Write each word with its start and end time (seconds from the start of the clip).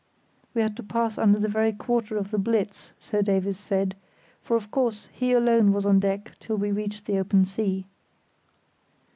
We 0.55 0.63
had 0.63 0.75
to 0.77 0.81
pass 0.83 1.19
under 1.19 1.37
the 1.37 1.47
very 1.47 1.71
quarter 1.71 2.17
of 2.17 2.31
the 2.31 2.39
Blitz, 2.39 2.91
so 2.99 3.21
Davies 3.21 3.59
said; 3.59 3.95
for, 4.41 4.57
of 4.57 4.71
course, 4.71 5.09
he 5.13 5.31
alone 5.31 5.71
was 5.73 5.85
on 5.85 5.99
deck 5.99 6.31
till 6.39 6.55
we 6.57 6.71
reached 6.71 7.05
the 7.05 7.19
open 7.19 7.45
sea. 7.45 7.85